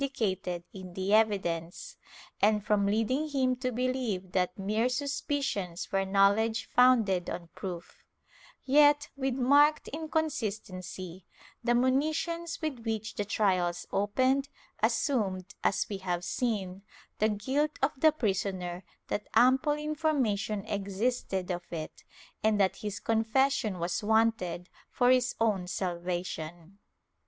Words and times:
Chap. 0.01 0.09
VIII] 0.15 0.31
EXAMINATION 0.33 0.63
OF 0.63 0.63
THE 0.73 0.79
ACCUSED 0.81 0.87
71' 0.87 0.87
in 0.87 0.93
the 0.95 1.13
evidence, 1.59 1.97
and 2.41 2.65
from 2.65 2.85
leading 2.87 3.29
him 3.29 3.55
to 3.57 3.71
believe 3.71 4.31
that 4.31 4.57
mere 4.57 4.89
sus 4.89 5.21
picions 5.21 5.91
were 5.91 6.05
knowledge 6.07 6.65
founded 6.75 7.29
on 7.29 7.49
proof/ 7.53 8.01
Yet, 8.63 9.09
with 9.15 9.35
marked 9.35 9.89
inconsistency, 9.89 11.27
the 11.63 11.75
monitions 11.75 12.59
with 12.63 12.79
which 12.79 13.13
the 13.13 13.25
trials 13.25 13.85
opened, 13.91 14.49
assumed, 14.81 15.53
as 15.63 15.85
we 15.87 15.97
have 15.97 16.23
seen, 16.23 16.81
the 17.19 17.29
guilt 17.29 17.77
of 17.83 17.91
the 17.95 18.11
prisoner, 18.11 18.83
that 19.09 19.27
ample 19.35 19.73
information 19.73 20.65
existed 20.65 21.51
of 21.51 21.71
it, 21.71 22.03
and 22.43 22.59
that 22.59 22.77
his 22.77 22.99
confession 22.99 23.77
was 23.77 24.01
wanted 24.01 24.67
for 24.89 25.11
his 25.11 25.35
own 25.39 25.67
salvation. 25.67 26.79